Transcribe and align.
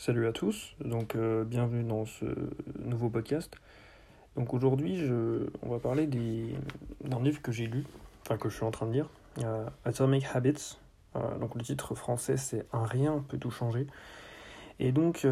Salut 0.00 0.26
à 0.26 0.32
tous, 0.32 0.74
donc 0.82 1.14
euh, 1.14 1.44
bienvenue 1.44 1.84
dans 1.84 2.06
ce 2.06 2.24
nouveau 2.78 3.10
podcast. 3.10 3.54
Donc 4.34 4.54
aujourd'hui, 4.54 4.98
on 5.60 5.68
va 5.68 5.78
parler 5.78 6.06
des, 6.06 6.54
d'un 7.04 7.20
livre 7.20 7.42
que 7.42 7.52
j'ai 7.52 7.66
lu, 7.66 7.84
enfin 8.22 8.38
que 8.38 8.48
je 8.48 8.54
suis 8.54 8.64
en 8.64 8.70
train 8.70 8.86
de 8.86 8.92
lire, 8.92 9.10
euh, 9.44 9.68
Atomic 9.84 10.24
Habits. 10.32 10.78
Euh, 11.16 11.36
donc 11.36 11.54
le 11.54 11.60
titre 11.60 11.94
français 11.94 12.38
c'est 12.38 12.64
Un 12.72 12.86
rien 12.86 13.22
peut 13.28 13.36
tout 13.36 13.50
changer. 13.50 13.86
Et 14.78 14.90
donc, 14.90 15.20
je 15.22 15.28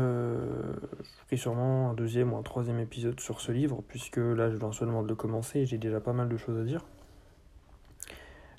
ferai 1.24 1.38
sûrement 1.38 1.88
un 1.88 1.94
deuxième 1.94 2.34
ou 2.34 2.36
un 2.36 2.42
troisième 2.42 2.78
épisode 2.78 3.18
sur 3.20 3.40
ce 3.40 3.52
livre, 3.52 3.82
puisque 3.88 4.18
là 4.18 4.50
je 4.50 4.56
viens 4.56 4.72
seulement 4.72 5.02
de 5.02 5.08
le 5.08 5.14
commencer 5.14 5.60
et 5.60 5.66
j'ai 5.66 5.78
déjà 5.78 5.98
pas 5.98 6.12
mal 6.12 6.28
de 6.28 6.36
choses 6.36 6.60
à 6.60 6.64
dire. 6.64 6.84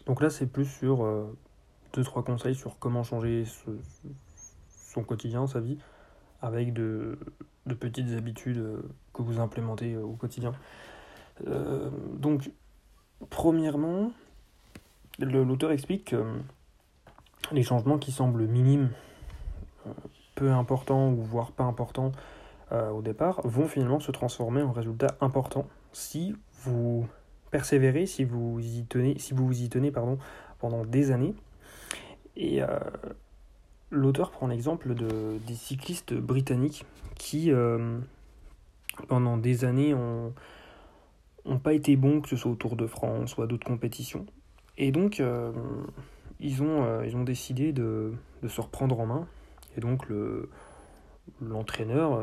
Donc 0.07 0.23
là, 0.23 0.31
c'est 0.31 0.47
plus 0.47 0.65
sur 0.65 1.05
euh, 1.05 1.37
deux, 1.93 2.03
trois 2.03 2.23
conseils 2.23 2.55
sur 2.55 2.79
comment 2.79 3.03
changer 3.03 3.43
son 4.65 5.03
quotidien, 5.03 5.45
sa 5.45 5.59
vie, 5.59 5.77
avec 6.41 6.73
de, 6.73 7.17
de 7.65 7.73
petites 7.73 8.11
habitudes 8.17 8.57
euh, 8.57 8.81
que 9.13 9.21
vous 9.21 9.39
implémentez 9.39 9.93
euh, 9.93 10.03
au 10.03 10.13
quotidien. 10.13 10.53
Euh, 11.47 11.89
donc, 12.13 12.51
premièrement, 13.29 14.11
l'auteur 15.19 15.71
explique 15.71 16.11
que 16.11 16.23
les 17.51 17.63
changements 17.63 17.97
qui 17.97 18.11
semblent 18.11 18.47
minimes, 18.47 18.89
peu 20.35 20.51
importants 20.51 21.09
ou 21.09 21.23
voire 21.23 21.51
pas 21.51 21.63
importants 21.63 22.11
au 22.71 23.01
départ, 23.01 23.41
vont 23.45 23.67
finalement 23.67 23.99
se 23.99 24.11
transformer 24.11 24.61
en 24.61 24.71
résultats 24.71 25.17
importants 25.21 25.65
si 25.91 26.35
vous 26.63 27.07
persévérez, 27.51 28.05
si 28.05 28.23
vous 28.23 28.59
y 28.59 28.85
tenez, 28.85 29.17
si 29.17 29.33
vous 29.33 29.47
vous 29.47 29.61
y 29.61 29.69
tenez 29.69 29.91
pardon, 29.91 30.17
pendant 30.59 30.85
des 30.85 31.11
années. 31.11 31.33
Et 32.35 32.61
euh, 32.61 32.67
l'auteur 33.91 34.31
prend 34.31 34.47
l'exemple 34.47 34.93
de, 34.93 35.37
des 35.47 35.55
cyclistes 35.55 36.13
britanniques 36.13 36.85
qui, 37.15 37.51
euh, 37.51 37.99
pendant 39.07 39.37
des 39.37 39.65
années, 39.65 39.93
ont, 39.93 40.33
ont 41.45 41.59
pas 41.59 41.73
été 41.73 41.95
bons, 41.95 42.21
que 42.21 42.29
ce 42.29 42.35
soit 42.35 42.51
au 42.51 42.55
Tour 42.55 42.75
de 42.75 42.87
France 42.87 43.37
ou 43.37 43.41
à 43.41 43.47
d'autres 43.47 43.67
compétitions. 43.67 44.25
Et 44.77 44.91
donc, 44.91 45.19
euh, 45.19 45.51
ils, 46.39 46.61
ont, 46.61 46.83
euh, 46.83 47.05
ils 47.05 47.15
ont 47.15 47.23
décidé 47.23 47.73
de, 47.73 48.13
de 48.41 48.47
se 48.47 48.61
reprendre 48.61 48.99
en 48.99 49.05
main. 49.05 49.27
Et 49.77 49.81
donc, 49.81 50.07
le, 50.09 50.49
l'entraîneur 51.41 52.19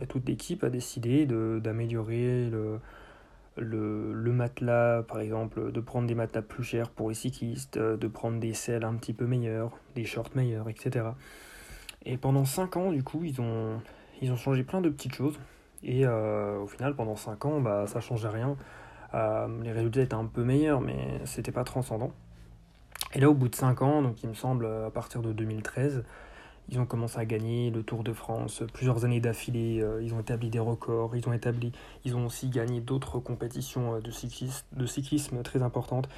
et 0.00 0.06
toute 0.06 0.28
l'équipe 0.28 0.64
a 0.64 0.70
décidé 0.70 1.24
de, 1.24 1.60
d'améliorer 1.62 2.48
le, 2.50 2.80
le, 3.56 4.12
le 4.12 4.32
matelas, 4.32 5.02
par 5.02 5.20
exemple, 5.20 5.72
de 5.72 5.80
prendre 5.80 6.06
des 6.06 6.14
matelas 6.14 6.42
plus 6.42 6.64
chers 6.64 6.90
pour 6.90 7.08
les 7.08 7.14
cyclistes, 7.14 7.76
euh, 7.76 7.96
de 7.96 8.08
prendre 8.08 8.40
des 8.40 8.54
selles 8.54 8.84
un 8.84 8.94
petit 8.94 9.12
peu 9.12 9.26
meilleures, 9.26 9.72
des 9.94 10.04
shorts 10.04 10.30
meilleurs, 10.34 10.68
etc. 10.68 11.06
Et 12.04 12.16
pendant 12.16 12.44
5 12.44 12.76
ans, 12.76 12.92
du 12.92 13.02
coup, 13.02 13.24
ils 13.24 13.40
ont, 13.40 13.80
ils 14.20 14.32
ont 14.32 14.36
changé 14.36 14.62
plein 14.62 14.80
de 14.80 14.88
petites 14.88 15.14
choses. 15.14 15.38
Et 15.82 16.06
euh, 16.06 16.58
au 16.60 16.66
final, 16.66 16.94
pendant 16.94 17.16
5 17.16 17.44
ans, 17.44 17.60
bah, 17.60 17.86
ça 17.86 18.00
changeait 18.00 18.28
rien. 18.28 18.56
Euh, 19.14 19.48
les 19.62 19.72
résultats 19.72 20.00
étaient 20.00 20.14
un 20.14 20.24
peu 20.24 20.42
meilleurs, 20.44 20.80
mais 20.80 21.20
c'était 21.24 21.52
pas 21.52 21.64
transcendant. 21.64 22.12
Et 23.14 23.20
là, 23.20 23.28
au 23.28 23.34
bout 23.34 23.48
de 23.48 23.54
5 23.54 23.82
ans, 23.82 24.02
donc 24.02 24.22
il 24.22 24.30
me 24.30 24.34
semble 24.34 24.66
à 24.66 24.90
partir 24.90 25.20
de 25.20 25.32
2013, 25.32 26.04
ils 26.68 26.78
ont 26.78 26.86
commencé 26.86 27.18
à 27.18 27.24
gagner 27.24 27.70
le 27.70 27.82
Tour 27.82 28.02
de 28.02 28.12
France 28.12 28.62
plusieurs 28.72 29.04
années 29.04 29.20
d'affilée. 29.20 29.80
euh, 29.82 30.02
ils 30.02 30.14
ont 30.14 30.20
établi 30.20 30.48
des 30.48 30.58
records. 30.58 31.16
Ils 31.16 31.28
ont 31.28 31.32
établi, 31.32 31.72
ils 32.04 32.16
ont 32.16 32.26
aussi 32.26 32.48
gagné 32.48 32.80
d'autres 32.80 33.18
compétitions 33.18 33.96
euh, 33.96 34.00
de 34.00 34.10
cyclisme, 34.10 34.64
de 34.72 34.86
cyclisme 34.86 35.42
très 35.42 35.62
importantes. 35.62 36.08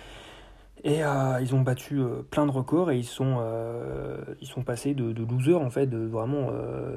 Et 0.85 1.03
euh, 1.03 1.41
ils 1.41 1.55
ont 1.55 1.63
battu 1.63 2.03
plein 2.31 2.45
de 2.47 2.51
records 2.51 2.91
et 2.91 2.99
ils 2.99 3.07
sont, 3.07 3.43
ils 4.43 4.47
sont 4.47 4.63
passés 4.63 4.93
de, 4.93 5.15
losers, 5.25 5.63
en 5.63 5.71
fait, 5.71 5.87
de 5.87 5.97
vraiment 5.97 6.51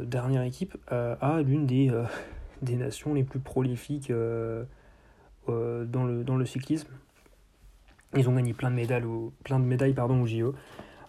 dernière 0.03 0.41
équipe, 0.41 0.75
à 0.89 1.41
l'une 1.41 1.65
des, 1.65 1.89
des 2.61 2.75
nations 2.75 3.13
les 3.13 3.23
plus 3.23 3.39
prolifiques 3.39 4.11
dans, 4.11 4.65
le, 5.47 6.23
dans 6.25 6.35
le 6.35 6.45
cyclisme. 6.45 6.89
Ils 8.17 8.27
ont 8.27 8.33
gagné 8.33 8.53
plein 8.53 8.71
de 8.71 8.75
médailles 8.75 9.05
au, 9.05 9.31
plein 9.45 9.59
de 9.59 9.65
médailles, 9.65 9.93
pardon, 9.93 10.21
au 10.21 10.25
JO. 10.25 10.53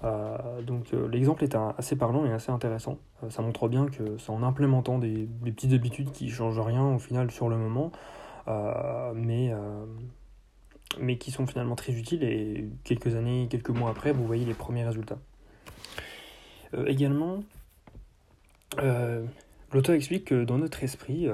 Euh, 0.04 0.62
donc 0.62 0.94
euh, 0.94 1.08
l'exemple 1.08 1.42
est 1.42 1.56
assez 1.76 1.96
parlant 1.96 2.24
et 2.24 2.32
assez 2.32 2.52
intéressant. 2.52 2.98
Euh, 3.24 3.30
ça 3.30 3.42
montre 3.42 3.68
bien 3.68 3.86
que 3.86 4.16
c'est 4.18 4.30
en 4.30 4.42
implémentant 4.44 4.98
des, 4.98 5.26
des 5.26 5.50
petites 5.50 5.72
habitudes 5.72 6.12
qui 6.12 6.30
changent 6.30 6.60
rien 6.60 6.84
au 6.94 6.98
final 6.98 7.30
sur 7.30 7.48
le 7.48 7.56
moment, 7.56 7.90
mais, 9.14 9.52
mais 10.98 11.18
qui 11.18 11.30
sont 11.30 11.46
finalement 11.46 11.74
très 11.74 11.92
utiles 11.92 12.22
et 12.22 12.66
quelques 12.84 13.14
années, 13.14 13.46
quelques 13.50 13.68
mois 13.68 13.90
après, 13.90 14.12
vous 14.12 14.24
voyez 14.24 14.46
les 14.46 14.54
premiers 14.54 14.84
résultats. 14.86 15.18
Également, 16.86 17.40
l'auteur 18.78 19.94
explique 19.94 20.24
que 20.26 20.44
dans 20.44 20.56
notre 20.56 20.82
esprit, 20.82 21.28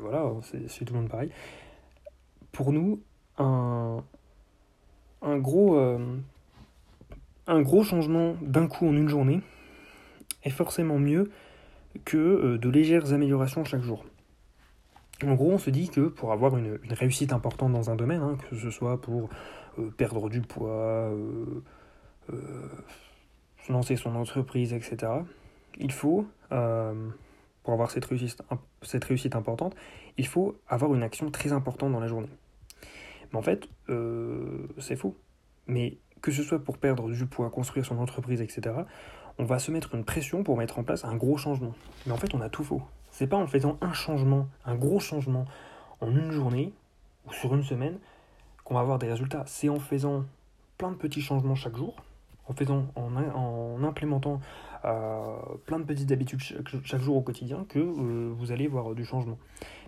voilà, 0.00 0.32
c'est 0.66 0.84
tout 0.84 0.94
le 0.94 1.00
monde 1.00 1.08
pareil, 1.08 1.30
pour 2.50 2.72
nous, 2.72 3.00
un, 3.38 4.02
un 5.22 5.38
gros... 5.38 5.78
un 7.48 7.62
gros 7.62 7.82
changement 7.82 8.36
d'un 8.42 8.68
coup 8.68 8.86
en 8.86 8.92
une 8.92 9.08
journée 9.08 9.40
est 10.44 10.50
forcément 10.50 10.98
mieux 10.98 11.30
que 12.04 12.16
euh, 12.16 12.58
de 12.58 12.68
légères 12.68 13.12
améliorations 13.12 13.64
chaque 13.64 13.82
jour. 13.82 14.04
En 15.24 15.34
gros, 15.34 15.50
on 15.50 15.58
se 15.58 15.70
dit 15.70 15.88
que 15.88 16.02
pour 16.02 16.30
avoir 16.30 16.56
une, 16.56 16.78
réussite 16.90 17.32
importante 17.32 17.72
dans 17.72 17.90
un 17.90 17.96
domaine, 17.96 18.20
hein, 18.20 18.36
que 18.48 18.56
ce 18.56 18.70
soit 18.70 19.00
pour 19.00 19.30
euh, 19.78 19.90
perdre 19.96 20.28
du 20.28 20.42
poids, 20.42 20.70
euh, 20.70 21.62
lancer 23.68 23.96
son 23.96 24.14
entreprise, 24.14 24.72
etc., 24.72 25.12
il 25.80 25.92
faut, 25.92 26.26
pour 26.48 27.72
avoir 27.72 27.90
cette 27.90 28.04
réussite, 28.04 29.36
importante, 29.36 29.76
il 30.16 30.26
faut 30.26 30.56
avoir 30.66 30.94
une 30.94 31.02
action 31.02 31.30
très 31.30 31.52
importante 31.52 31.92
dans 31.92 32.00
la 32.00 32.08
journée. 32.08 32.30
Mais 33.30 33.38
en 33.38 33.42
fait, 33.42 33.68
c'est 34.78 34.96
faux. 34.96 35.14
Mais 35.68 35.98
que 36.20 36.30
ce 36.30 36.42
soit 36.42 36.58
pour 36.58 36.78
perdre 36.78 37.10
du 37.10 37.26
poids, 37.26 37.50
construire 37.50 37.84
son 37.84 37.98
entreprise, 37.98 38.40
etc., 38.40 38.76
on 39.38 39.44
va 39.44 39.58
se 39.58 39.70
mettre 39.70 39.94
une 39.94 40.04
pression 40.04 40.42
pour 40.42 40.56
mettre 40.56 40.78
en 40.78 40.82
place 40.82 41.04
un 41.04 41.14
gros 41.14 41.36
changement. 41.36 41.72
Mais 42.06 42.12
en 42.12 42.16
fait, 42.16 42.34
on 42.34 42.40
a 42.40 42.48
tout 42.48 42.64
faux. 42.64 42.82
C'est 43.10 43.28
pas 43.28 43.36
en 43.36 43.46
faisant 43.46 43.78
un 43.80 43.92
changement, 43.92 44.48
un 44.64 44.74
gros 44.74 44.98
changement 44.98 45.44
en 46.00 46.10
une 46.10 46.32
journée 46.32 46.72
ou 47.26 47.32
sur 47.32 47.54
une 47.54 47.62
semaine 47.62 47.98
qu'on 48.64 48.74
va 48.74 48.80
avoir 48.80 48.98
des 48.98 49.08
résultats. 49.08 49.44
C'est 49.46 49.68
en 49.68 49.78
faisant 49.78 50.24
plein 50.76 50.90
de 50.90 50.96
petits 50.96 51.20
changements 51.20 51.54
chaque 51.54 51.76
jour, 51.76 51.94
en 52.48 52.52
faisant, 52.52 52.86
en, 52.96 53.14
en 53.16 53.84
implémentant 53.84 54.40
euh, 54.84 55.36
plein 55.66 55.80
de 55.80 55.84
petites 55.84 56.12
habitudes 56.12 56.40
chaque, 56.40 56.84
chaque 56.84 57.00
jour 57.00 57.16
au 57.16 57.20
quotidien 57.20 57.66
que 57.68 57.78
euh, 57.78 58.32
vous 58.36 58.52
allez 58.52 58.68
voir 58.68 58.94
du 58.94 59.04
changement. 59.04 59.38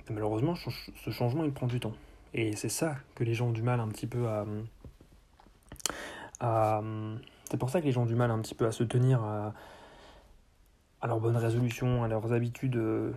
Mais 0.09 0.15
malheureusement, 0.15 0.55
ce 0.55 1.11
changement, 1.11 1.45
il 1.45 1.53
prend 1.53 1.67
du 1.67 1.81
temps. 1.81 1.95
Et 2.35 2.57
c'est 2.57 2.69
ça 2.69 2.97
que 3.15 3.25
les 3.25 3.35
gens 3.35 3.49
ont 3.49 3.53
du 3.53 3.63
mal 3.63 3.81
un 3.81 3.89
petit 3.89 4.07
peu 4.07 4.29
à, 4.29 4.47
c'est 6.41 7.57
pour 7.59 7.71
ça 7.71 7.81
que 7.81 7.87
les 7.87 7.93
gens 7.93 8.03
ont 8.03 8.07
du 8.07 8.15
mal 8.15 8.31
un 8.31 8.39
petit 8.39 8.55
peu 8.55 8.67
à 8.67 8.73
se 8.73 8.85
tenir 8.85 9.23
à, 9.23 9.53
leurs 11.07 11.21
bonnes 11.21 11.37
résolutions, 11.37 12.05
à 12.05 12.09
leurs 12.09 12.33
habitudes 12.33 12.77
euh, 12.77 13.13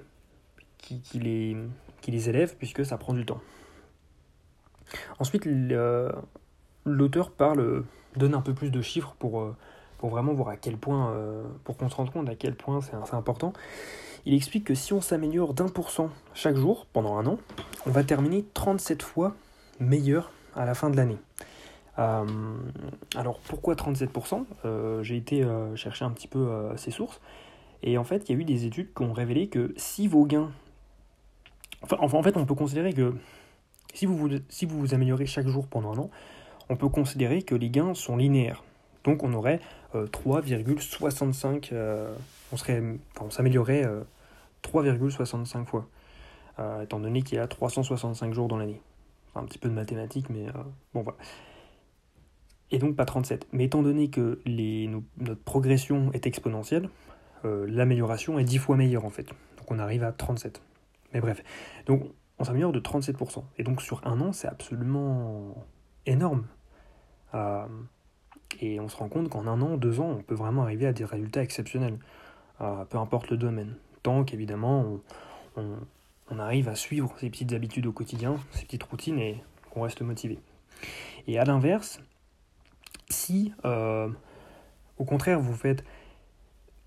qui, 0.77 1.19
les, 1.19 2.29
élèvent, 2.29 2.55
puisque 2.57 2.85
ça 2.85 2.97
prend 2.97 3.13
du 3.13 3.25
temps. 3.25 3.41
Ensuite, 5.19 5.47
l'auteur 6.85 7.31
parle, 7.31 7.83
donne 8.15 8.33
un 8.33 8.41
peu 8.41 8.53
plus 8.53 8.71
de 8.71 8.81
chiffres 8.81 9.15
pour, 9.19 9.41
euh, 9.41 9.55
pour 9.97 10.09
vraiment 10.09 10.33
voir 10.33 10.49
à 10.49 10.57
quel 10.57 10.77
point, 10.77 11.11
euh, 11.11 11.43
pour 11.63 11.77
qu'on 11.77 11.89
se 11.89 11.95
rende 11.95 12.11
compte 12.11 12.29
à 12.29 12.35
quel 12.35 12.55
point 12.55 12.81
c'est 12.81 13.15
important. 13.15 13.53
Il 14.25 14.33
explique 14.33 14.65
que 14.65 14.75
si 14.75 14.93
on 14.93 15.01
s'améliore 15.01 15.53
d'un 15.53 15.67
pour 15.67 15.89
cent 15.89 16.09
chaque 16.33 16.55
jour 16.55 16.87
pendant 16.91 17.17
un 17.17 17.27
an, 17.27 17.37
on 17.85 17.91
va 17.91 18.03
terminer 18.03 18.45
37 18.53 19.03
fois 19.03 19.35
meilleur 19.79 20.31
à 20.55 20.65
la 20.65 20.73
fin 20.73 20.89
de 20.89 20.97
l'année. 20.97 21.17
Euh, 21.99 22.25
alors 23.15 23.39
pourquoi 23.39 23.75
37% 23.75 24.45
Euh, 24.65 25.03
J'ai 25.03 25.17
été 25.17 25.43
euh, 25.43 25.75
chercher 25.75 26.05
un 26.05 26.11
petit 26.11 26.27
peu 26.27 26.69
ces 26.77 26.91
sources. 26.91 27.21
Et 27.83 27.97
en 27.97 28.03
fait, 28.03 28.29
il 28.29 28.35
y 28.35 28.37
a 28.37 28.41
eu 28.41 28.45
des 28.45 28.65
études 28.65 28.93
qui 28.93 29.03
ont 29.03 29.13
révélé 29.13 29.47
que 29.47 29.73
si 29.75 30.07
vos 30.07 30.25
gains... 30.25 30.51
Enfin, 31.81 31.97
en 31.99 32.23
fait, 32.23 32.37
on 32.37 32.45
peut 32.45 32.55
considérer 32.55 32.93
que 32.93 33.13
si 33.93 34.05
vous, 34.05 34.15
vous, 34.15 34.29
si 34.49 34.65
vous 34.65 34.79
vous 34.79 34.93
améliorez 34.93 35.25
chaque 35.25 35.47
jour 35.47 35.67
pendant 35.67 35.93
un 35.93 35.97
an, 35.97 36.09
on 36.69 36.77
peut 36.77 36.89
considérer 36.89 37.41
que 37.41 37.55
les 37.55 37.69
gains 37.69 37.93
sont 37.93 38.17
linéaires. 38.17 38.63
Donc 39.03 39.23
on 39.23 39.33
aurait 39.33 39.59
euh, 39.95 40.07
3,65... 40.07 41.69
euh, 41.73 42.13
on 42.51 42.55
enfin, 42.55 42.97
on 43.21 43.29
s'améliorerait 43.29 43.85
euh, 43.85 44.01
3,65 44.63 45.65
fois. 45.65 45.87
Étant 46.83 46.99
donné 46.99 47.23
qu'il 47.23 47.37
y 47.37 47.41
a 47.41 47.47
365 47.47 48.31
jours 48.31 48.47
dans 48.47 48.57
l'année. 48.57 48.79
Un 49.35 49.43
petit 49.43 49.57
peu 49.57 49.69
de 49.69 49.73
mathématiques, 49.73 50.29
mais 50.29 50.45
bon 50.93 51.01
voilà 51.01 51.17
et 52.71 52.79
donc 52.79 52.95
pas 52.95 53.05
37. 53.05 53.47
Mais 53.51 53.65
étant 53.65 53.81
donné 53.81 54.09
que 54.09 54.39
les, 54.45 54.89
notre 55.17 55.41
progression 55.43 56.11
est 56.13 56.25
exponentielle, 56.27 56.89
euh, 57.45 57.65
l'amélioration 57.69 58.39
est 58.39 58.43
10 58.43 58.57
fois 58.57 58.75
meilleure 58.75 59.05
en 59.05 59.09
fait. 59.09 59.27
Donc 59.57 59.69
on 59.69 59.79
arrive 59.79 60.03
à 60.03 60.11
37. 60.11 60.61
Mais 61.13 61.21
bref, 61.21 61.43
donc 61.85 62.03
on 62.39 62.43
s'améliore 62.43 62.71
de 62.71 62.79
37%. 62.79 63.43
Et 63.57 63.63
donc 63.63 63.81
sur 63.81 64.05
un 64.05 64.19
an, 64.21 64.31
c'est 64.31 64.47
absolument 64.47 65.55
énorme. 66.05 66.45
Euh, 67.33 67.65
et 68.59 68.79
on 68.79 68.87
se 68.87 68.97
rend 68.97 69.09
compte 69.09 69.29
qu'en 69.29 69.47
un 69.47 69.61
an, 69.61 69.77
deux 69.77 69.99
ans, 69.99 70.09
on 70.19 70.21
peut 70.21 70.35
vraiment 70.35 70.63
arriver 70.63 70.85
à 70.85 70.93
des 70.93 71.05
résultats 71.05 71.41
exceptionnels. 71.41 71.97
peu 72.59 72.97
importe 72.97 73.29
le 73.29 73.37
domaine. 73.37 73.75
Tant 74.03 74.23
qu'évidemment, 74.23 74.99
on, 75.55 75.77
on, 76.29 76.39
arrive 76.39 76.69
à 76.69 76.75
suivre 76.75 77.13
ces 77.19 77.29
petites 77.29 77.53
habitudes 77.53 77.87
au 77.87 77.91
quotidien, 77.91 78.35
ces 78.51 78.65
petites 78.65 78.83
routines, 78.83 79.17
et 79.17 79.43
qu'on 79.71 79.81
reste 79.81 80.01
motivé. 80.01 80.39
Et 81.27 81.39
à 81.39 81.45
l'inverse, 81.45 81.99
si 83.13 83.53
au 83.63 85.05
contraire 85.05 85.39
vous 85.39 85.53
faites 85.53 85.83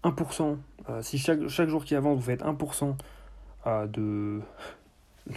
1%, 0.04 0.56
si 1.00 1.18
chaque, 1.18 1.68
jour 1.68 1.84
qui 1.84 1.94
avance 1.94 2.16
vous 2.16 2.24
faites 2.24 2.42
1% 2.42 2.96
de, 3.88 4.40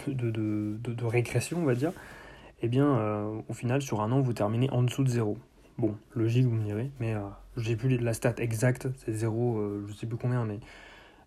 de, 0.06 0.30
de, 0.30 0.76
de, 0.92 1.04
régression, 1.04 1.58
on 1.58 1.64
va 1.64 1.74
dire, 1.74 1.92
eh 2.62 2.68
bien, 2.68 2.86
euh, 2.86 3.40
au 3.48 3.52
final, 3.52 3.82
sur 3.82 4.00
un 4.00 4.12
an, 4.12 4.20
vous 4.20 4.32
terminez 4.32 4.70
en 4.70 4.82
dessous 4.82 5.04
de 5.04 5.08
zéro. 5.08 5.38
Bon, 5.78 5.96
logique, 6.14 6.44
vous 6.44 6.54
me 6.54 6.64
direz, 6.64 6.90
mais 7.00 7.14
euh, 7.14 7.20
j'ai 7.56 7.76
plus 7.76 7.96
la 7.98 8.12
stat 8.12 8.34
exacte, 8.38 8.88
c'est 8.98 9.14
zéro, 9.14 9.58
euh, 9.58 9.84
je 9.88 9.94
sais 9.94 10.06
plus 10.06 10.18
combien, 10.18 10.44
mais. 10.44 10.60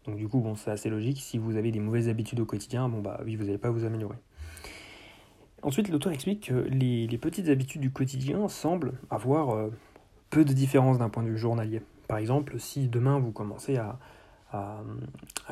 Donc, 0.05 0.17
du 0.17 0.27
coup, 0.27 0.41
bon, 0.41 0.55
c'est 0.55 0.69
assez 0.69 0.89
logique. 0.89 1.21
Si 1.21 1.37
vous 1.37 1.55
avez 1.55 1.71
des 1.71 1.79
mauvaises 1.79 2.09
habitudes 2.09 2.41
au 2.41 2.45
quotidien, 2.45 2.89
bon, 2.89 2.99
bah 2.99 3.21
oui, 3.23 3.37
vous 3.37 3.45
n'allez 3.45 3.57
pas 3.57 3.69
vous 3.69 3.85
améliorer. 3.85 4.17
Ensuite, 5.63 5.89
l'auteur 5.89 6.11
explique 6.11 6.49
que 6.49 6.53
les, 6.53 7.17
petites 7.17 7.47
habitudes 7.49 7.81
du 7.81 7.91
quotidien 7.91 8.47
semblent 8.47 8.93
avoir 9.09 9.69
peu 10.29 10.43
de 10.43 10.53
différence 10.53 10.97
d'un 10.97 11.09
point 11.09 11.23
de 11.23 11.29
vue 11.29 11.37
journalier. 11.37 11.81
Par 12.07 12.17
exemple, 12.17 12.59
si 12.59 12.89
demain 12.89 13.17
vous 13.17 13.31
commencez 13.31 13.77
à, 13.77 13.97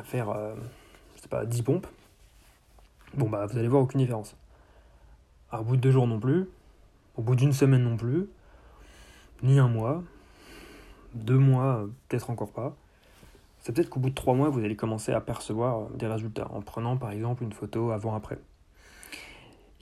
faire, 0.04 0.36
sais 1.16 1.28
pas, 1.28 1.46
10 1.46 1.62
pompes, 1.62 1.86
bon, 3.14 3.28
bah 3.28 3.46
vous 3.46 3.56
allez 3.56 3.68
voir 3.68 3.82
aucune 3.82 4.00
différence 4.00 4.36
au 5.52 5.64
bout 5.64 5.76
de 5.76 5.80
deux 5.80 5.90
jours 5.90 6.06
non 6.06 6.18
plus, 6.18 6.48
au 7.16 7.22
bout 7.22 7.36
d'une 7.36 7.52
semaine 7.52 7.82
non 7.82 7.96
plus, 7.96 8.26
ni 9.42 9.58
un 9.58 9.68
mois, 9.68 10.02
deux 11.14 11.38
mois, 11.38 11.86
peut-être 12.08 12.30
encore 12.30 12.52
pas. 12.52 12.74
C'est 13.60 13.72
peut-être 13.74 13.90
qu'au 13.90 14.00
bout 14.00 14.10
de 14.10 14.14
trois 14.14 14.34
mois, 14.34 14.48
vous 14.48 14.64
allez 14.64 14.76
commencer 14.76 15.12
à 15.12 15.20
percevoir 15.20 15.88
des 15.90 16.06
résultats 16.06 16.48
en 16.52 16.62
prenant 16.62 16.96
par 16.96 17.10
exemple 17.12 17.44
une 17.44 17.52
photo 17.52 17.90
avant-après. 17.90 18.38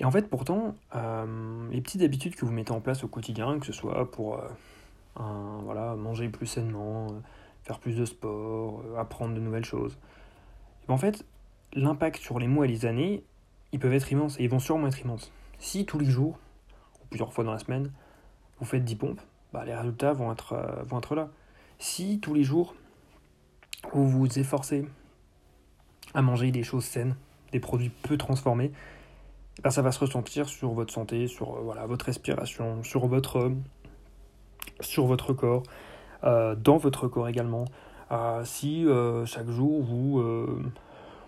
Et 0.00 0.04
en 0.06 0.10
fait, 0.10 0.28
pourtant, 0.28 0.74
euh, 0.96 1.68
les 1.70 1.82
petites 1.82 2.00
habitudes 2.00 2.34
que 2.34 2.46
vous 2.46 2.52
mettez 2.52 2.72
en 2.72 2.80
place 2.80 3.04
au 3.04 3.08
quotidien, 3.08 3.58
que 3.58 3.66
ce 3.66 3.72
soit 3.72 4.10
pour 4.10 4.40
euh, 5.18 5.96
manger 5.96 6.30
plus 6.30 6.46
sainement, 6.46 7.08
euh, 7.08 7.20
faire 7.64 7.78
plus 7.78 7.94
de 7.94 8.06
sport, 8.06 8.82
apprendre 8.98 9.34
de 9.34 9.40
nouvelles 9.40 9.66
choses, 9.66 9.98
en 10.88 10.96
fait, 10.96 11.24
l'impact 11.74 12.16
sur 12.16 12.38
les 12.38 12.48
mois 12.48 12.64
et 12.64 12.68
les 12.68 12.86
années, 12.86 13.22
ils 13.72 13.78
peuvent 13.78 13.92
être 13.92 14.10
immenses 14.10 14.40
et 14.40 14.44
ils 14.44 14.50
vont 14.50 14.58
sûrement 14.58 14.88
être 14.88 15.00
immenses. 15.00 15.30
Si 15.58 15.84
tous 15.84 15.98
les 15.98 16.06
jours, 16.06 16.38
ou 17.02 17.06
plusieurs 17.10 17.32
fois 17.32 17.44
dans 17.44 17.52
la 17.52 17.58
semaine, 17.58 17.92
vous 18.58 18.64
faites 18.64 18.82
10 18.82 18.96
pompes, 18.96 19.20
bah, 19.52 19.64
les 19.66 19.74
résultats 19.74 20.14
vont 20.14 20.32
être, 20.32 20.82
vont 20.84 20.98
être 20.98 21.14
là. 21.14 21.28
Si 21.78 22.18
tous 22.18 22.34
les 22.34 22.42
jours, 22.42 22.74
vous 23.92 24.08
vous 24.08 24.38
efforcez 24.38 24.88
à 26.14 26.22
manger 26.22 26.50
des 26.50 26.64
choses 26.64 26.84
saines, 26.84 27.14
des 27.52 27.60
produits 27.60 27.90
peu 27.90 28.16
transformés, 28.16 28.72
bah, 29.62 29.70
ça 29.70 29.82
va 29.82 29.92
se 29.92 30.00
ressentir 30.00 30.48
sur 30.48 30.70
votre 30.70 30.92
santé, 30.92 31.26
sur 31.26 31.56
euh, 31.56 31.60
voilà, 31.62 31.86
votre 31.86 32.06
respiration, 32.06 32.82
sur 32.82 33.06
votre, 33.06 33.52
sur 34.80 35.06
votre 35.06 35.32
corps, 35.32 35.62
euh, 36.24 36.54
dans 36.54 36.76
votre 36.76 37.08
corps 37.08 37.28
également. 37.28 37.66
si 38.44 38.86
chaque 39.26 39.48
jour 39.48 39.82
vous, 39.82 40.22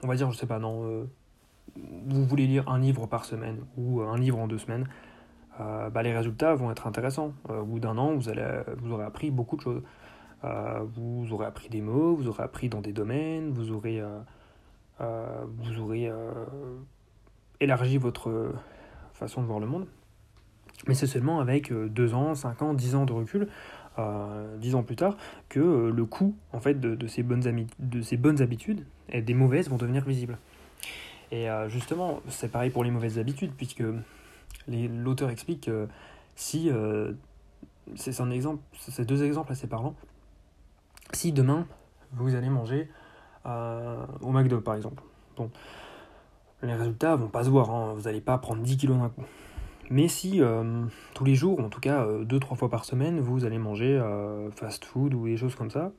on 0.03 0.07
va 0.07 0.17
dire, 0.17 0.31
je 0.31 0.37
sais 0.37 0.47
pas, 0.47 0.59
non, 0.59 1.07
vous 1.77 2.25
voulez 2.25 2.47
lire 2.47 2.69
un 2.69 2.79
livre 2.79 3.07
par 3.07 3.25
semaine 3.25 3.65
ou 3.77 4.01
un 4.03 4.19
livre 4.19 4.39
en 4.39 4.49
deux 4.49 4.59
semaines, 4.59 4.87
euh, 5.61 5.91
bah, 5.91 6.03
les 6.03 6.17
résultats 6.17 6.55
vont 6.55 6.71
être 6.71 6.87
intéressants. 6.87 7.33
Euh, 7.51 7.61
au 7.61 7.65
bout 7.65 7.81
d'un 7.81 7.99
an, 7.99 8.15
vous, 8.15 8.29
allez, 8.29 8.63
vous 8.79 8.93
aurez 8.93 9.05
appris 9.05 9.31
beaucoup 9.31 9.57
de 9.57 9.63
choses. 9.63 9.83
Euh, 10.45 10.81
vous 10.95 11.33
aurez 11.33 11.47
appris 11.47 11.69
des 11.69 11.81
mots, 11.81 12.17
vous 12.17 12.29
aurez 12.29 12.43
appris 12.43 12.69
dans 12.69 12.81
des 12.81 12.93
domaines, 12.93 13.51
vous 13.51 13.73
aurez, 13.73 14.03
vous 14.99 15.79
aurez 15.79 16.11
élargi 17.63 17.99
votre 17.99 18.53
façon 19.15 19.43
de 19.43 19.47
voir 19.47 19.61
le 19.61 19.67
monde. 19.67 19.87
Mais 20.89 20.95
c'est 20.95 21.07
seulement 21.07 21.41
avec 21.41 21.73
deux 21.73 22.15
ans, 22.15 22.35
cinq 22.35 22.63
ans, 22.63 22.75
dix 22.75 22.95
ans 22.95 23.05
de 23.07 23.13
recul, 23.13 23.49
dix 24.59 24.75
ans 24.75 24.83
plus 24.83 24.97
tard, 24.97 25.17
que 25.49 25.91
le 25.95 26.05
coût 26.05 26.35
en 26.53 26.61
fait, 26.61 26.81
de, 26.81 27.07
ces 27.07 27.23
bonnes 27.23 28.43
habitudes 28.43 28.85
et 29.11 29.23
des 29.23 29.35
mauvaises 29.35 29.69
vont 29.69 29.77
devenir 29.77 30.05
visibles. 30.05 30.39
Et 31.33 31.49
euh, 31.49 31.69
justement, 31.69 32.21
c'est 32.29 32.53
pareil 32.53 32.71
pour 32.71 32.85
les 32.85 32.91
mauvaises 32.91 33.19
habitudes, 33.19 33.53
puisque 33.57 33.83
l'auteur 34.69 35.31
explique 35.31 35.65
que 35.65 35.89
si, 36.37 36.71
euh, 36.71 37.13
c'est 37.95 38.21
un 38.21 38.31
exemple, 38.31 38.63
c'est 38.79 39.07
deux 39.07 39.25
exemples 39.25 39.51
assez 39.51 39.67
parlants, 39.67 39.95
si 41.13 41.33
demain 41.33 41.67
vous 42.13 42.35
allez 42.35 42.51
manger 42.51 42.91
euh, 43.47 44.05
au 44.21 44.31
McDo 44.31 44.61
par 44.61 44.75
exemple, 44.75 45.03
bon, 45.37 45.51
les 46.63 46.75
résultats 46.75 47.17
vont 47.17 47.29
pas 47.29 47.45
se 47.45 47.51
voir, 47.51 47.71
hein, 47.71 47.93
vous 47.95 48.03
n'allez 48.03 48.21
pas 48.21 48.39
prendre 48.39 48.63
10 48.63 48.77
kilos 48.77 48.99
d'un 48.99 49.09
coup. 49.09 49.25
Mais 49.91 50.09
si 50.09 50.41
tous 51.13 51.25
les 51.25 51.35
jours, 51.35 51.61
en 51.61 51.69
tout 51.69 51.81
cas 51.81 52.07
2-3 52.07 52.57
fois 52.57 52.71
par 52.71 52.87
semaine, 52.87 53.21
vous 53.21 53.45
allez 53.45 53.59
manger 53.59 54.01
fast 54.57 54.87
food 54.87 55.13
ou 55.13 55.27
des 55.27 55.37
choses 55.37 55.55
comme 55.55 55.71
ça, 55.71 55.93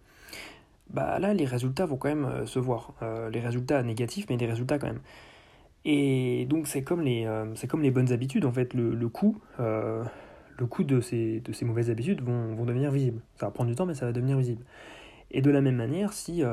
bah 0.90 1.20
là 1.20 1.34
les 1.34 1.46
résultats 1.46 1.86
vont 1.86 1.98
quand 1.98 2.10
même 2.10 2.26
euh, 2.26 2.46
se 2.46 2.60
voir. 2.60 2.94
Euh, 3.02 3.30
les 3.30 3.40
résultats 3.40 3.82
négatifs, 3.84 4.28
mais 4.30 4.38
des 4.38 4.46
résultats 4.46 4.80
quand 4.80 4.88
même. 4.88 5.02
Et 5.86 6.46
donc 6.46 6.68
c'est 6.68 6.84
comme, 6.84 7.02
les, 7.02 7.26
euh, 7.26 7.46
comme 7.68 7.82
les 7.82 7.92
bonnes 7.92 8.14
habitudes, 8.14 8.46
en 8.46 8.52
fait, 8.52 8.74
le, 8.74 8.96
le 8.96 9.10
coût, 9.10 9.38
le 9.60 10.68
coût 10.68 10.84
de, 10.84 11.02
ces, 11.02 11.42
de 11.42 11.52
ces 11.52 11.66
mauvaises 11.66 11.90
habitudes 11.90 12.22
vont, 12.22 12.56
vont 12.56 12.66
devenir 12.66 12.92
visibles. 12.92 13.22
Ça 13.36 13.48
va 13.48 13.52
prendre 13.52 13.70
du 13.70 13.76
temps, 13.76 13.86
mais 13.86 13.96
ça 13.96 14.06
va 14.06 14.14
devenir 14.14 14.38
visible. 14.38 14.64
Et 15.32 15.42
de 15.42 15.52
la 15.52 15.62
même 15.62 15.76
manière, 15.76 16.14
si... 16.14 16.44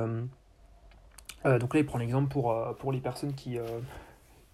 donc 1.45 1.75
là, 1.75 1.81
il 1.81 1.87
prend 1.87 1.99
l'exemple 1.99 2.29
pour, 2.29 2.55
pour 2.79 2.93
les 2.93 3.01
personnes 3.01 3.35
qui, 3.35 3.59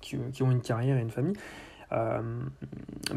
qui, 0.00 0.16
qui, 0.32 0.42
ont 0.42 0.50
une 0.50 0.60
carrière 0.60 0.96
et 0.96 1.00
une 1.00 1.10
famille. 1.10 1.36
par 1.90 2.22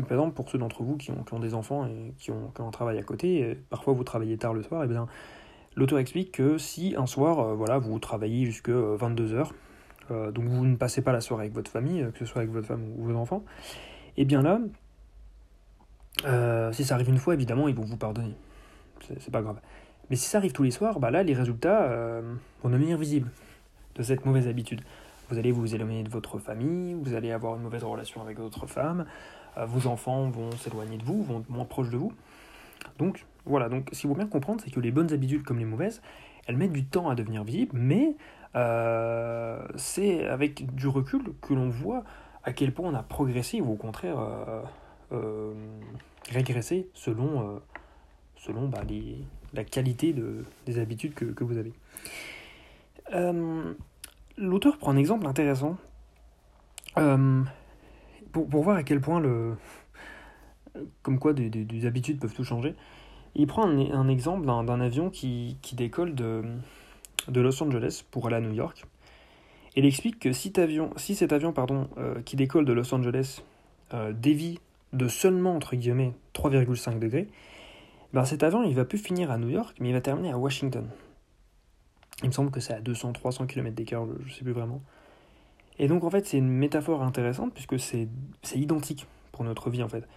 exemple, 0.09 0.33
pour 0.33 0.49
ceux 0.49 0.57
d'entre 0.57 0.83
vous 0.83 0.97
qui 0.97 1.11
ont, 1.11 1.23
qui 1.23 1.33
ont, 1.33 1.39
des 1.39 1.53
enfants 1.53 1.85
et 1.85 2.13
qui 2.17 2.31
ont, 2.31 2.51
qui 2.55 2.61
ont 2.61 2.67
un 2.67 2.71
travail 2.71 2.97
à 2.97 3.03
côté, 3.03 3.57
parfois 3.69 3.93
vous 3.93 4.03
travaillez 4.03 4.37
tard 4.37 4.53
le 4.53 4.63
soir, 4.63 4.83
et 4.83 4.87
bien 4.87 5.07
L'auteur 5.75 5.99
explique 5.99 6.33
que 6.33 6.57
si 6.57 6.95
un 6.97 7.05
soir, 7.05 7.39
euh, 7.39 7.55
voilà, 7.55 7.77
vous 7.77 7.97
travaillez 7.99 8.45
jusque 8.45 8.69
22h, 8.69 9.33
euh, 9.33 9.45
euh, 10.11 10.31
donc 10.31 10.45
vous 10.45 10.65
ne 10.65 10.75
passez 10.75 11.01
pas 11.01 11.13
la 11.13 11.21
soirée 11.21 11.43
avec 11.43 11.53
votre 11.53 11.71
famille, 11.71 12.05
que 12.11 12.19
ce 12.19 12.25
soit 12.25 12.41
avec 12.41 12.51
votre 12.51 12.67
femme 12.67 12.83
ou 12.97 13.05
vos 13.05 13.15
enfants, 13.15 13.43
et 14.17 14.23
eh 14.23 14.25
bien 14.25 14.41
là, 14.41 14.59
si 16.73 16.83
ça 16.83 16.95
arrive 16.95 17.07
une 17.07 17.17
fois, 17.17 17.33
évidemment, 17.33 17.69
ils 17.69 17.75
vont 17.75 17.85
vous 17.85 17.95
pardonner. 17.95 18.35
C'est 19.19 19.31
pas 19.31 19.41
grave. 19.41 19.61
Mais 20.09 20.17
si 20.17 20.27
ça 20.27 20.39
arrive 20.39 20.51
tous 20.51 20.63
les 20.63 20.71
soirs, 20.71 20.99
bah 20.99 21.11
là, 21.11 21.23
les 21.23 21.33
résultats 21.33 22.21
vont 22.61 22.69
devenir 22.69 22.97
visibles 22.97 23.29
cette 24.03 24.25
mauvaise 24.25 24.47
habitude. 24.47 24.81
Vous 25.29 25.37
allez 25.37 25.51
vous 25.51 25.75
éloigner 25.75 26.03
de 26.03 26.09
votre 26.09 26.39
famille, 26.39 26.95
vous 26.95 27.13
allez 27.13 27.31
avoir 27.31 27.55
une 27.55 27.61
mauvaise 27.61 27.83
relation 27.83 28.21
avec 28.21 28.39
votre 28.39 28.65
femme, 28.65 29.05
vos 29.57 29.87
enfants 29.87 30.29
vont 30.29 30.51
s'éloigner 30.51 30.97
de 30.97 31.03
vous, 31.03 31.21
vont 31.21 31.41
être 31.41 31.49
moins 31.49 31.65
proches 31.65 31.89
de 31.89 31.97
vous. 31.97 32.13
Donc, 32.97 33.25
voilà, 33.45 33.69
donc 33.69 33.89
ce 33.91 34.01
qu'il 34.01 34.09
faut 34.09 34.15
bien 34.15 34.27
comprendre, 34.27 34.61
c'est 34.63 34.71
que 34.71 34.79
les 34.79 34.91
bonnes 34.91 35.11
habitudes 35.11 35.43
comme 35.43 35.59
les 35.59 35.65
mauvaises, 35.65 36.01
elles 36.47 36.57
mettent 36.57 36.73
du 36.73 36.85
temps 36.85 37.09
à 37.09 37.15
devenir 37.15 37.43
visibles, 37.43 37.77
mais 37.77 38.15
euh, 38.55 39.65
c'est 39.75 40.25
avec 40.25 40.73
du 40.75 40.87
recul 40.87 41.21
que 41.41 41.53
l'on 41.53 41.69
voit 41.69 42.03
à 42.43 42.53
quel 42.53 42.73
point 42.73 42.89
on 42.89 42.95
a 42.95 43.03
progressé 43.03 43.61
ou 43.61 43.71
au 43.73 43.75
contraire 43.75 44.19
euh, 44.19 44.61
euh, 45.11 45.53
régressé 46.29 46.89
selon, 46.93 47.61
selon 48.35 48.67
bah, 48.67 48.81
la 49.53 49.63
qualité 49.63 50.13
de, 50.13 50.43
des 50.65 50.79
habitudes 50.79 51.13
que 51.13 51.43
vous 51.43 51.57
avez. 51.57 51.73
L'auteur 54.39 54.77
prend 54.77 54.91
un 54.91 54.97
exemple 54.97 55.27
intéressant 55.27 55.77
pour, 56.95 58.47
pour, 58.47 58.63
voir 58.63 58.77
à 58.77 58.83
quel 58.83 59.01
point 59.01 59.19
le, 59.19 59.55
des, 61.33 61.49
des 61.49 61.85
habitudes 61.85 62.19
peuvent 62.19 62.33
tout 62.33 62.43
changer. 62.43 62.75
Il 63.35 63.47
prend 63.47 63.67
un, 63.67 64.07
exemple 64.07 64.45
d'un 64.45 64.81
avion 64.81 65.09
qui, 65.09 65.57
décolle 65.73 66.15
de, 66.15 66.43
Los 67.33 67.63
Angeles 67.63 68.03
pour 68.09 68.27
aller 68.27 68.37
à 68.37 68.41
New 68.41 68.53
York. 68.53 68.85
il 69.75 69.85
explique 69.85 70.19
que 70.19 70.33
si, 70.33 70.51
cet 70.51 71.31
avion 71.33 71.53
euh, 71.97 72.21
qui 72.23 72.35
décolle 72.35 72.65
de 72.65 72.73
Los 72.73 72.93
Angeles 72.93 73.43
euh, 73.93 74.13
dévie 74.13 74.59
de 74.93 75.07
seulement 75.07 75.55
entre 75.55 75.75
guillemets 75.75 76.13
3,5 76.33 76.97
degrés, 76.99 77.27
ben 78.13 78.25
cet 78.25 78.41
avion 78.41 78.63
il 78.63 78.73
va 78.73 78.85
plus 78.85 78.97
finir 78.97 79.29
à 79.29 79.37
New 79.37 79.49
York, 79.49 79.77
mais 79.79 79.89
il 79.89 79.93
va 79.93 80.01
terminer 80.01 80.31
à 80.31 80.37
Washington. 80.37 80.87
Il 82.23 82.27
me 82.27 82.33
semble 82.33 82.51
que 82.51 82.59
c'est 82.59 82.73
à 82.73 82.81
200-300 82.81 83.47
km 83.47 83.75
d'écart, 83.75 84.05
je 84.05 84.25
ne 84.25 84.29
sais 84.29 84.43
plus 84.43 84.53
vraiment. 84.53 84.81
Et 85.77 85.87
donc 85.87 86.03
en 86.03 86.09
fait 86.09 86.25
c'est 86.25 86.37
une 86.37 86.49
métaphore 86.49 87.01
intéressante 87.03 87.53
puisque 87.53 87.79
c'est 87.79 88.09
identique 88.55 89.07
pour 89.31 89.45
notre 89.45 89.69
vie 89.69 89.83
en 89.83 89.89
fait. 89.89 90.07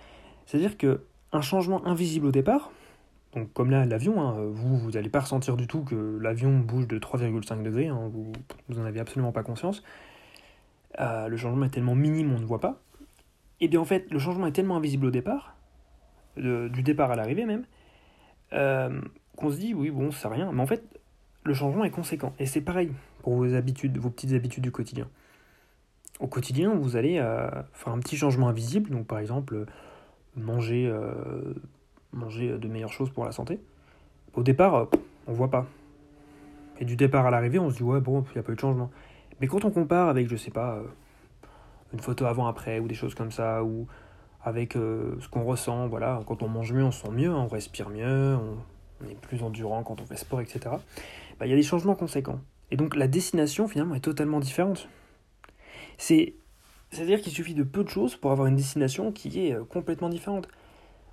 C'est-à-dire 0.47 0.76
que 0.76 1.02
un 1.32 1.40
changement 1.40 1.87
invisible 1.87 2.26
au 2.26 2.32
départ, 2.32 2.71
donc 3.35 3.52
comme 3.54 3.71
là, 3.71 3.87
l'avion, 3.87 4.21
hein, 4.21 4.35
vous, 4.52 4.76
vous 4.76 4.90
n'allez 4.90 5.09
pas 5.09 5.21
ressentir 5.21 5.56
du 5.56 5.66
tout 5.66 5.82
que 5.82 6.18
l'avion 6.21 6.59
bouge 6.59 6.87
de 6.87 6.99
3,5 6.99 7.62
degrés, 7.62 7.88
hein, 7.88 8.11
vous, 8.12 8.32
n'en 8.68 8.85
avez 8.85 9.00
absolument 9.00 9.32
pas 9.32 9.42
conscience. 9.42 9.82
Euh, 11.00 11.28
le 11.28 11.37
changement 11.38 11.64
est 11.64 11.71
tellement 11.71 11.94
minime, 11.94 12.35
on 12.35 12.38
ne 12.38 12.44
voit 12.44 12.61
pas. 12.61 12.82
Et 13.61 13.68
bien 13.68 13.80
en 13.80 13.87
fait, 13.87 14.11
le 14.11 14.18
changement 14.18 14.47
est 14.47 14.52
tellement 14.52 14.76
invisible 14.76 15.06
au 15.06 15.11
départ, 15.11 15.56
du 16.37 16.82
départ 16.82 17.11
à 17.11 17.16
l'arrivée 17.16 17.47
même, 17.47 17.64
euh, 18.52 19.00
qu'on 19.37 19.50
se 19.50 19.56
dit, 19.56 19.73
oui, 19.73 19.90
bon, 19.90 20.11
c'est 20.11 20.28
rien. 20.28 20.52
Mais 20.52 20.61
en 20.61 20.66
fait, 20.66 20.82
le 21.44 21.54
changement 21.54 21.84
est 21.84 21.90
conséquent. 21.90 22.32
Et 22.38 22.46
c'est 22.46 22.61
pareil 22.61 22.92
pour 23.22 23.34
vos 23.34 23.54
habitudes, 23.54 23.99
vos 23.99 24.11
petites 24.11 24.32
habitudes 24.32 24.62
du 24.62 24.70
quotidien. 24.70 25.08
Au 26.20 26.26
quotidien, 26.26 26.75
vous 26.75 26.96
allez 26.96 27.18
euh, 27.18 27.49
faire 27.72 27.92
un 27.92 27.99
petit 27.99 28.16
changement 28.16 28.49
invisible, 28.49 28.90
donc 28.90 29.06
par 29.06 29.18
exemple 29.18 29.64
manger, 30.37 30.87
euh, 30.87 31.54
manger 32.12 32.58
de 32.58 32.68
meilleures 32.68 32.92
choses 32.92 33.11
pour 33.11 33.25
la 33.25 33.32
santé. 33.32 33.61
Au 34.34 34.42
départ, 34.42 34.75
euh, 34.75 34.84
on 35.26 35.32
voit 35.32 35.50
pas. 35.50 35.66
Et 36.78 36.84
du 36.84 36.96
départ 36.96 37.26
à 37.26 37.30
l'arrivée, 37.30 37.58
on 37.58 37.70
se 37.70 37.76
dit 37.76 37.82
ouais 37.82 38.00
bon, 38.00 38.25
il 38.30 38.32
n'y 38.34 38.38
a 38.38 38.42
pas 38.42 38.52
eu 38.52 38.54
de 38.54 38.61
changement. 38.61 38.90
Mais 39.40 39.46
quand 39.46 39.64
on 39.64 39.70
compare 39.70 40.08
avec, 40.08 40.28
je 40.28 40.37
sais 40.37 40.50
pas, 40.50 40.78
une 41.92 42.00
photo 42.00 42.26
avant-après 42.26 42.78
ou 42.78 42.87
des 42.87 42.94
choses 42.94 43.14
comme 43.14 43.32
ça, 43.32 43.64
ou 43.64 43.87
avec 44.44 44.75
ce 44.75 45.28
qu'on 45.28 45.42
ressent, 45.42 45.88
voilà, 45.88 46.20
quand 46.26 46.42
on 46.42 46.49
mange 46.49 46.72
mieux, 46.72 46.84
on 46.84 46.92
sent 46.92 47.11
mieux, 47.11 47.32
on 47.32 47.49
respire 47.49 47.88
mieux, 47.88 48.38
on 49.04 49.11
est 49.11 49.21
plus 49.21 49.42
endurant 49.42 49.82
quand 49.82 50.00
on 50.00 50.06
fait 50.06 50.16
sport, 50.16 50.40
etc. 50.40 50.61
Bah, 51.38 51.47
il 51.47 51.50
y 51.50 51.52
a 51.52 51.56
des 51.56 51.62
changements 51.62 51.94
conséquents. 51.94 52.40
Et 52.71 52.76
donc 52.76 52.97
la 52.97 53.06
destination 53.06 53.68
finalement 53.68 53.94
est 53.94 54.00
totalement 54.00 54.40
différente. 54.40 54.88
C'est, 55.99 56.35
c'est-à-dire 56.90 57.21
qu'il 57.21 57.32
suffit 57.32 57.54
de 57.54 57.62
peu 57.62 57.85
de 57.85 57.88
choses 57.88 58.16
pour 58.16 58.32
avoir 58.32 58.47
une 58.49 58.56
destination 58.56 59.12
qui 59.12 59.47
est 59.47 59.52
euh, 59.52 59.64
complètement 59.64 60.09
différente. 60.09 60.49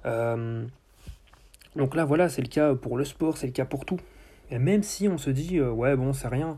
Euh, 0.05 0.65
donc 1.75 1.95
là 1.95 2.05
voilà, 2.05 2.29
c'est 2.29 2.41
le 2.41 2.47
cas 2.47 2.75
pour 2.75 2.97
le 2.97 3.03
sport, 3.03 3.37
c'est 3.37 3.47
le 3.47 3.53
cas 3.53 3.65
pour 3.65 3.85
tout. 3.85 3.99
Et 4.51 4.57
même 4.57 4.83
si 4.83 5.07
on 5.09 5.17
se 5.17 5.29
dit 5.29 5.57
euh, 5.57 5.69
ouais 5.69 5.95
bon 5.97 6.13
c'est 6.13 6.29
rien, 6.29 6.57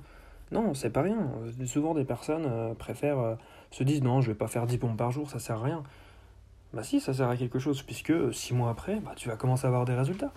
non 0.52 0.76
c'est 0.76 0.92
pas 0.92 1.02
rien. 1.02 1.32
Souvent 1.66 1.96
des 1.96 2.06
personnes 2.06 2.76
préfèrent 2.76 3.38
se 3.72 3.84
disent 3.84 4.04
non 4.04 4.22
je 4.22 4.32
vais 4.32 4.38
pas 4.38 4.48
faire 4.48 4.68
10 4.68 4.78
pompes 4.78 4.98
par 4.98 5.12
jour, 5.12 5.32
ça 5.32 5.40
sert 5.40 5.58
à 5.58 5.64
rien. 5.64 5.84
Bah 6.74 6.84
si 6.84 7.00
ça 7.02 7.14
sert 7.14 7.28
à 7.28 7.36
quelque 7.36 7.58
chose 7.58 7.82
puisque 7.82 8.14
6 8.34 8.54
mois 8.54 8.70
après 8.70 9.00
bah, 9.00 9.14
tu 9.16 9.30
vas 9.30 9.36
commencer 9.36 9.66
à 9.66 9.70
avoir 9.70 9.86
des 9.86 9.96
résultats. 9.96 10.32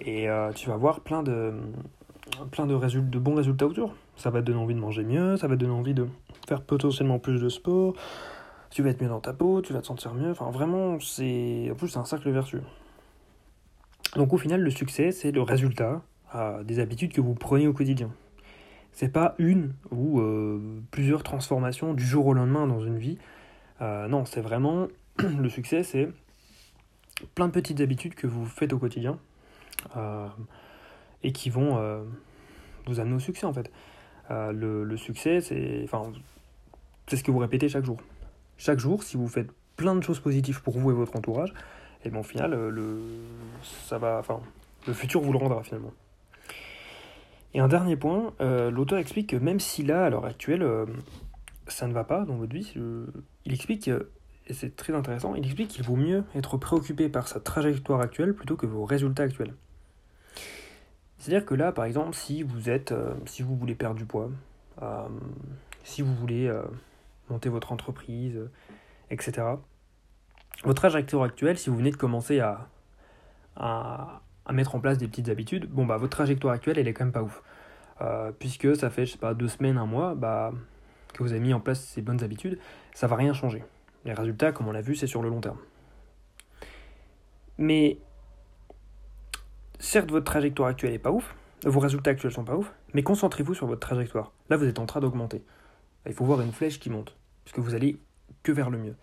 Et 0.00 0.28
euh, 0.28 0.52
tu 0.52 0.68
vas 0.68 0.76
voir 0.76 1.00
plein 1.00 1.22
de, 1.22 1.52
bons 3.18 3.34
résultats 3.34 3.66
autour. 3.66 3.94
Ça 4.16 4.30
va 4.30 4.40
te 4.40 4.46
donner 4.46 4.58
envie 4.58 4.74
de 4.74 4.80
manger 4.80 5.04
mieux, 5.04 5.36
ça 5.36 5.48
va 5.48 5.56
te 5.56 5.60
donner 5.60 5.72
envie 5.72 5.94
de 5.94 6.06
faire 6.46 6.62
potentiellement 6.62 7.18
plus 7.18 7.40
de 7.40 7.48
sport, 7.48 7.94
tu 8.70 8.82
vas 8.82 8.90
être 8.90 9.02
mieux 9.02 9.08
dans 9.08 9.20
ta 9.20 9.32
peau, 9.32 9.60
tu 9.62 9.72
vas 9.72 9.80
te 9.80 9.86
sentir 9.86 10.14
mieux. 10.14 10.30
Enfin, 10.30 10.50
vraiment, 10.50 10.98
c'est. 11.00 11.72
Un 11.94 12.04
cercle 12.04 12.30
vertueux. 12.30 12.62
Donc, 14.16 14.32
au 14.32 14.38
final, 14.38 14.60
le 14.60 14.70
succès, 14.70 15.12
c'est 15.12 15.32
le 15.32 15.42
résultat 15.42 16.02
euh, 16.34 16.62
des 16.64 16.80
habitudes 16.80 17.12
que 17.12 17.20
vous 17.20 17.34
prenez 17.34 17.66
au 17.66 17.72
quotidien. 17.72 18.10
C'est 18.92 19.12
pas 19.12 19.34
une 19.38 19.74
ou 19.90 20.20
euh, 20.20 20.60
plusieurs 20.90 21.22
transformations 21.22 21.94
du 21.94 22.04
jour 22.04 22.26
au 22.26 22.34
lendemain 22.34 22.66
dans 22.66 22.80
une 22.80 22.98
vie. 22.98 23.18
non, 23.80 24.24
c'est 24.24 24.40
vraiment. 24.40 24.88
le 25.18 25.48
succès, 25.48 25.82
c'est 25.82 26.08
plein 27.34 27.48
de 27.48 27.52
petites 27.52 27.80
habitudes 27.80 28.14
que 28.14 28.26
vous 28.26 28.44
faites 28.44 28.72
au 28.72 28.78
quotidien 28.78 29.18
et 31.22 31.32
qui 31.32 31.50
vont 31.50 31.78
euh, 31.78 32.02
vous 32.86 33.00
amener 33.00 33.16
au 33.16 33.20
succès 33.20 33.46
en 33.46 33.52
fait. 33.52 33.70
Euh, 34.30 34.52
le, 34.52 34.96
succès, 34.96 35.40
c'est 35.40 35.86
ce 35.86 37.22
que 37.22 37.30
vous 37.30 37.38
répétez 37.38 37.68
chaque 37.68 37.84
jour. 37.84 37.98
Chaque 38.56 38.78
jour, 38.78 39.02
si 39.02 39.16
vous 39.16 39.28
faites 39.28 39.50
plein 39.76 39.94
de 39.94 40.02
choses 40.02 40.20
positives 40.20 40.62
pour 40.62 40.78
vous 40.78 40.90
et 40.90 40.94
votre 40.94 41.16
entourage, 41.16 41.54
et 42.04 42.10
bon, 42.10 42.20
au 42.20 42.24
final, 42.24 42.52
le, 42.52 43.00
ça 43.62 43.98
futur 44.92 45.20
vous 45.20 45.32
le 45.32 45.38
rendra 45.38 45.62
finalement. 45.62 45.92
Et 47.54 47.60
un 47.60 47.68
dernier 47.68 47.96
point, 47.96 48.34
l'auteur 48.40 48.98
explique 48.98 49.30
que 49.30 49.36
même 49.36 49.60
si 49.60 49.82
là, 49.82 50.04
à 50.04 50.10
l'heure 50.10 50.26
actuelle, 50.26 50.66
ça 51.66 51.86
ne 51.86 51.92
va 51.92 52.04
pas 52.04 52.24
dans 52.24 52.36
votre 52.36 52.52
vie, 52.52 52.74
il 53.46 53.52
explique 53.52 53.90
et 54.48 54.54
c'est 54.54 54.76
très 54.76 54.94
intéressant, 54.94 55.34
il 55.34 55.44
explique 55.44 55.68
qu'il 55.68 55.84
vaut 55.84 55.96
mieux 55.96 56.24
être 56.34 56.56
préoccupé 56.56 57.08
par 57.08 57.28
sa 57.28 57.38
trajectoire 57.38 58.00
actuelle 58.00 58.34
plutôt 58.34 58.56
que 58.56 58.66
vos 58.66 58.84
résultats 58.84 59.24
actuels. 59.24 59.54
C'est-à-dire 61.18 61.44
que 61.44 61.54
là, 61.54 61.72
par 61.72 61.84
exemple, 61.84 62.14
si 62.14 62.42
vous 62.42 62.70
êtes, 62.70 62.92
euh, 62.92 63.12
si 63.26 63.42
vous 63.42 63.56
voulez 63.56 63.74
perdre 63.74 63.96
du 63.96 64.04
poids, 64.04 64.30
euh, 64.82 65.08
si 65.82 66.02
vous 66.02 66.14
voulez 66.14 66.46
euh, 66.46 66.62
monter 67.28 67.48
votre 67.48 67.72
entreprise, 67.72 68.38
etc. 69.10 69.42
Votre 70.64 70.82
trajectoire 70.82 71.24
actuelle, 71.24 71.58
si 71.58 71.70
vous 71.70 71.76
venez 71.76 71.90
de 71.90 71.96
commencer 71.96 72.40
à, 72.40 72.68
à, 73.56 74.22
mettre 74.52 74.74
en 74.74 74.80
place 74.80 74.98
des 74.98 75.08
petites 75.08 75.28
habitudes, 75.28 75.66
bon 75.68 75.84
bah 75.84 75.98
votre 75.98 76.16
trajectoire 76.16 76.54
actuelle, 76.54 76.78
elle 76.78 76.88
est 76.88 76.94
quand 76.94 77.04
même 77.04 77.12
pas 77.12 77.22
ouf. 77.22 77.42
puisque 78.38 78.74
ça 78.76 78.90
fait, 78.90 79.06
je 79.06 79.12
sais 79.12 79.18
pas, 79.18 79.34
deux 79.34 79.48
semaines, 79.48 79.76
un 79.76 79.86
mois, 79.86 80.14
bah, 80.14 80.52
que 81.12 81.22
vous 81.22 81.32
avez 81.32 81.40
mis 81.40 81.52
en 81.52 81.60
place 81.60 81.80
ces 81.84 82.02
bonnes 82.02 82.22
habitudes, 82.22 82.58
ça 82.94 83.06
va 83.06 83.16
rien 83.16 83.32
changer. 83.32 83.62
Les 84.04 84.12
résultats, 84.12 84.52
comme 84.52 84.68
on 84.68 84.72
l'a 84.72 84.80
vu, 84.80 84.96
c'est 84.96 85.06
sur 85.06 85.22
le 85.22 85.28
long 85.28 85.40
terme. 85.40 85.58
Mais 87.58 87.98
certes, 89.78 90.10
votre 90.10 90.24
trajectoire 90.24 90.68
actuelle 90.68 90.92
est 90.92 90.98
pas 90.98 91.10
ouf, 91.10 91.34
vos 91.64 91.80
résultats 91.80 92.10
actuels 92.10 92.32
sont 92.32 92.44
pas 92.44 92.56
ouf, 92.56 92.72
mais 92.94 93.02
concentrez-vous 93.02 93.54
sur 93.54 93.66
votre 93.66 93.80
trajectoire. 93.80 94.32
Là, 94.48 94.56
vous 94.56 94.66
êtes 94.66 94.78
en 94.78 94.86
train 94.86 95.00
d'augmenter. 95.00 95.42
Il 96.06 96.14
faut 96.14 96.24
voir 96.24 96.40
une 96.40 96.52
flèche 96.52 96.78
qui 96.78 96.90
monte, 96.90 97.16
puisque 97.44 97.58
vous 97.58 97.74
allez 97.74 97.98
que 98.42 98.52
vers 98.52 98.70
le 98.70 98.78
mieux. 98.78 98.96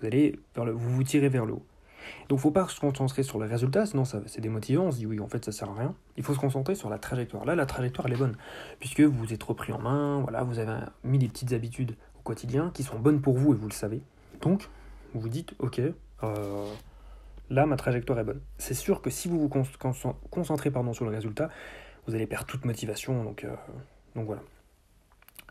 Vous 0.00 0.06
allez 0.06 0.38
vers 0.54 0.64
le, 0.64 0.72
vous 0.72 0.90
vous 0.90 1.02
tirez 1.02 1.28
vers 1.28 1.44
le 1.44 1.54
haut. 1.54 1.66
Donc, 2.28 2.38
faut 2.38 2.50
pas 2.50 2.66
se 2.68 2.80
concentrer 2.80 3.22
sur 3.22 3.38
les 3.40 3.46
résultats, 3.46 3.84
sinon 3.84 4.04
ça, 4.04 4.20
c'est 4.26 4.40
démotivant. 4.40 4.84
On 4.84 4.90
se 4.90 4.98
dit 4.98 5.06
oui, 5.06 5.20
en 5.20 5.28
fait, 5.28 5.44
ça 5.44 5.52
sert 5.52 5.68
à 5.68 5.74
rien. 5.74 5.94
Il 6.16 6.22
faut 6.22 6.34
se 6.34 6.38
concentrer 6.38 6.74
sur 6.74 6.88
la 6.88 6.98
trajectoire. 6.98 7.44
Là, 7.44 7.54
la 7.54 7.66
trajectoire, 7.66 8.06
elle 8.06 8.14
est 8.14 8.18
bonne, 8.18 8.36
puisque 8.78 9.00
vous 9.00 9.18
vous 9.18 9.32
êtes 9.34 9.42
repris 9.42 9.72
en 9.72 9.78
main. 9.78 10.20
Voilà, 10.20 10.42
vous 10.42 10.58
avez 10.58 10.72
mis 11.04 11.18
des 11.18 11.28
petites 11.28 11.52
habitudes 11.52 11.96
au 12.18 12.22
quotidien 12.22 12.70
qui 12.72 12.82
sont 12.82 12.98
bonnes 12.98 13.20
pour 13.20 13.36
vous 13.36 13.52
et 13.52 13.56
vous 13.56 13.68
le 13.68 13.72
savez. 13.72 14.00
Donc, 14.40 14.68
vous 15.12 15.20
vous 15.20 15.28
dites, 15.28 15.54
ok, 15.58 15.80
euh, 16.22 16.72
là, 17.50 17.66
ma 17.66 17.76
trajectoire 17.76 18.18
est 18.18 18.24
bonne. 18.24 18.40
C'est 18.58 18.74
sûr 18.74 19.02
que 19.02 19.10
si 19.10 19.28
vous 19.28 19.40
vous 19.40 19.48
concentrez 20.30 20.70
pardon, 20.70 20.92
sur 20.92 21.04
le 21.04 21.10
résultat, 21.10 21.48
vous 22.06 22.14
allez 22.14 22.26
perdre 22.26 22.46
toute 22.46 22.64
motivation. 22.64 23.24
Donc, 23.24 23.44
euh, 23.44 23.54
voilà. 24.14 24.42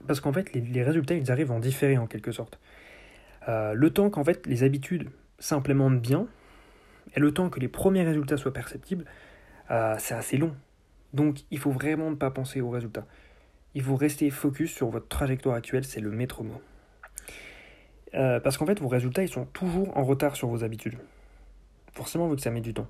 Parce 0.05 0.19
qu'en 0.19 0.33
fait, 0.33 0.53
les, 0.53 0.83
résultats, 0.83 1.15
ils 1.15 1.31
arrivent 1.31 1.51
en 1.51 1.59
différé 1.59 1.97
en 1.97 2.07
quelque 2.07 2.31
sorte. 2.31 2.59
Euh, 3.47 3.73
le 3.73 3.89
temps 3.91 4.09
qu'en 4.09 4.23
fait 4.23 4.45
les 4.45 4.63
habitudes 4.63 5.09
s'implémentent 5.39 6.01
bien, 6.01 6.27
et 7.15 7.19
le 7.19 7.33
temps 7.33 7.49
que 7.49 7.59
les 7.59 7.69
premiers 7.69 8.03
résultats 8.03 8.37
soient 8.37 8.53
perceptibles, 8.53 9.05
c'est 9.97 10.13
assez 10.13 10.37
long. 10.37 10.53
Donc 11.13 11.39
il 11.51 11.57
faut 11.57 11.71
vraiment 11.71 12.09
ne 12.09 12.15
pas 12.15 12.31
penser 12.31 12.61
aux 12.61 12.69
résultats. 12.69 13.05
Il 13.73 13.83
faut 13.83 13.95
rester 13.95 14.29
focus 14.29 14.73
sur 14.73 14.89
votre 14.89 15.07
trajectoire 15.07 15.55
actuelle, 15.55 15.83
c'est 15.83 16.01
le 16.01 16.11
maître 16.11 16.43
mot. 16.43 16.61
Euh, 18.15 18.39
parce 18.39 18.57
qu'en 18.57 18.65
fait, 18.65 18.79
vos 18.79 18.87
résultats, 18.87 19.23
ils 19.23 19.29
sont 19.29 19.45
toujours 19.45 19.95
en 19.97 20.03
retard 20.03 20.35
sur 20.35 20.47
vos 20.47 20.63
habitudes. 20.63 20.97
Forcément, 21.97 22.27
vu 22.27 22.35
que 22.35 22.43
ça 22.43 22.51
met 22.51 22.61
du 22.61 22.75
temps. 22.75 22.87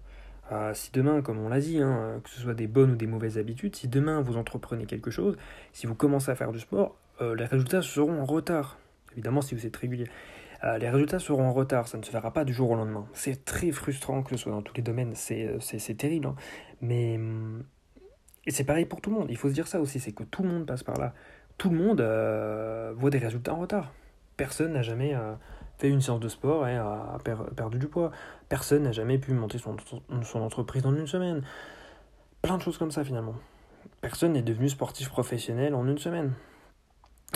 Euh, 0.52 0.74
si 0.74 0.92
demain, 0.92 1.22
comme 1.22 1.40
on 1.40 1.48
l'a 1.48 1.62
dit, 1.62 1.80
hein, 1.82 2.20
que 2.22 2.30
ce 2.30 2.42
soit 2.42 2.54
des 2.54 2.68
bonnes 2.68 2.92
ou 2.92 2.96
des 2.98 3.08
mauvaises 3.08 3.38
habitudes, 3.38 3.74
si 3.74 3.88
demain 3.88 4.20
vous 4.20 4.36
entreprenez 4.36 4.86
quelque 4.86 5.12
chose, 5.12 5.38
si 5.72 5.88
vous 5.88 5.96
commencez 5.96 6.30
à 6.30 6.36
faire 6.36 6.52
du 6.52 6.60
sport, 6.60 6.98
euh, 7.22 7.34
les 7.34 7.46
résultats 7.46 7.82
seront 7.82 8.20
en 8.22 8.26
retard. 8.26 8.78
Évidemment, 9.14 9.40
si 9.40 9.56
vous 9.56 9.66
êtes 9.66 9.78
régulier. 9.78 10.08
les 10.62 10.90
résultats 10.90 11.20
seront 11.20 11.48
en 11.48 11.54
retard, 11.54 11.88
ça 11.88 11.98
ne 11.98 12.04
se 12.04 12.12
fera 12.12 12.34
pas 12.34 12.44
du 12.44 12.52
jour 12.52 12.70
au 12.72 12.76
lendemain. 12.76 13.08
C'est 13.14 13.46
très 13.46 13.72
frustrant 13.72 14.24
que 14.24 14.32
ce 14.32 14.38
soit 14.38 14.52
dans 14.52 14.62
tous 14.62 14.76
les 14.76 14.84
domaines, 14.84 15.14
c'est 15.16 15.98
terrible. 15.98 16.28
Hein. 16.28 16.36
Mais. 16.82 17.18
Et 18.46 18.52
c'est 18.52 18.66
pareil 18.66 18.86
pour 18.86 19.00
tout 19.00 19.10
le 19.10 19.16
monde, 19.16 19.28
il 19.30 19.38
faut 19.38 19.48
se 19.48 19.54
dire 19.54 19.68
ça 19.68 19.80
aussi, 19.80 20.02
c'est 20.02 20.12
que 20.12 20.24
tout 20.24 20.44
le 20.44 20.50
monde 20.50 20.66
passe 20.66 20.84
par 20.84 20.98
là. 20.98 21.14
Tout 21.58 21.70
le 21.70 21.78
monde 21.78 22.02
voit 22.98 23.10
des 23.10 23.20
résultats 23.20 23.54
en 23.54 23.60
retard. 23.60 23.94
Personne 24.38 24.74
n'a 24.74 24.84
jamais 24.84 25.16
euh, 25.16 25.34
fait 25.78 25.90
une 25.90 26.02
séance 26.02 26.20
de 26.20 26.30
sport 26.30 26.68
et 26.68 26.76
a 26.76 27.18
perdu 27.56 27.78
du 27.78 27.88
poids. 27.88 28.12
Personne 28.50 28.84
n'a 28.84 28.92
jamais 28.92 29.18
pu 29.18 29.34
monter 29.34 29.58
son, 29.58 30.42
entreprise 30.42 30.86
en 30.86 30.96
une 30.96 31.08
semaine. 31.08 31.44
Plein 32.42 32.58
de 32.58 32.62
choses 32.62 32.78
comme 32.78 32.92
ça 32.92 33.04
finalement. 33.04 33.36
Personne 34.02 34.34
n'est 34.34 34.42
devenu 34.42 34.70
sportif 34.70 35.10
professionnel 35.10 35.76
en 35.76 35.88
une 35.88 35.98
semaine. 35.98 36.34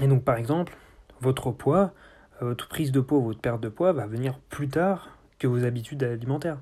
Et 0.01 0.07
donc 0.07 0.23
par 0.23 0.37
exemple, 0.37 0.75
votre 1.19 1.51
poids, 1.51 1.93
euh, 2.41 2.47
votre 2.47 2.67
prise 2.67 2.91
de 2.91 2.99
poids, 2.99 3.19
votre 3.19 3.39
perte 3.39 3.61
de 3.61 3.69
poids 3.69 3.93
va 3.93 4.07
venir 4.07 4.39
plus 4.49 4.69
tard 4.69 5.09
que 5.37 5.47
vos 5.47 5.63
habitudes 5.63 6.03
alimentaires. 6.03 6.59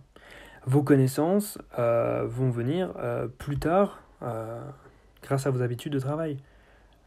Vos 0.65 0.83
connaissances 0.83 1.57
euh, 1.77 2.25
vont 2.27 2.49
venir 2.49 2.93
plus 3.37 3.57
tard 3.57 4.01
grâce 5.23 5.47
à 5.47 5.51
vos 5.51 5.61
habitudes 5.61 5.93
de 5.93 5.99
travail. 5.99 6.37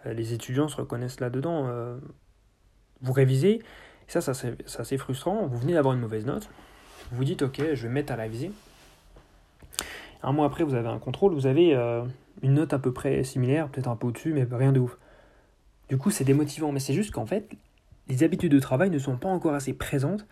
les 0.06 0.32
étudiants 0.32 0.68
se 0.68 0.76
reconnaissent 0.76 1.20
là-dedans 1.20 1.68
vous 3.02 3.12
révisez, 3.12 3.60
ça, 4.20 4.34
ça 4.34 4.84
c'est 4.84 4.98
frustrant. 4.98 5.46
Vous 5.46 5.58
venez 5.58 5.74
d'avoir 5.74 5.94
une 5.94 6.00
mauvaise 6.00 6.26
note, 6.26 6.48
vous 7.10 7.18
vous 7.18 7.24
dites, 7.24 7.42
ok, 7.42 7.60
je 7.74 7.82
vais 7.82 7.88
me 7.88 7.94
mettre 7.94 8.12
à 8.12 8.16
réviser. 8.16 8.52
Un 10.22 10.32
mois 10.32 10.46
après, 10.46 10.64
vous 10.64 10.74
avez 10.74 10.88
un 10.88 10.98
contrôle, 10.98 11.34
vous 11.34 11.46
avez 11.46 11.74
euh, 11.74 12.02
une 12.42 12.54
note 12.54 12.72
à 12.72 12.78
peu 12.78 12.92
près 12.92 13.24
similaire, 13.24 13.68
peut-être 13.68 13.88
un 13.88 13.96
peu 13.96 14.06
au-dessus, 14.06 14.32
mais 14.32 14.46
rien 14.50 14.72
de 14.72 14.80
ouf. 14.80 14.96
Du 15.88 15.98
coup, 15.98 16.10
c'est 16.10 16.24
démotivant, 16.24 16.72
mais 16.72 16.80
c'est 16.80 16.94
juste 16.94 17.10
qu'en 17.10 17.26
fait, 17.26 17.50
les 18.08 18.22
habitudes 18.22 18.52
de 18.52 18.60
travail 18.60 18.88
ne 18.90 18.98
sont 18.98 19.16
pas 19.16 19.28
encore 19.28 19.54
assez 19.54 19.74
présentes. 19.74 20.26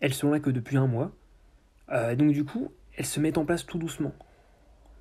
Elles 0.00 0.14
sont 0.14 0.30
là 0.30 0.40
que 0.40 0.50
depuis 0.50 0.76
un 0.76 0.86
mois. 0.86 1.10
Euh, 1.90 2.14
donc 2.14 2.32
du 2.32 2.44
coup, 2.44 2.70
elles 2.96 3.06
se 3.06 3.18
mettent 3.18 3.38
en 3.38 3.44
place 3.44 3.66
tout 3.66 3.78
doucement. 3.78 4.12